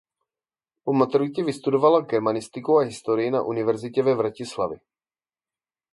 [0.83, 4.77] Po maturitě vystudovala germanistiku a historii na univerzitě ve Vratislavi.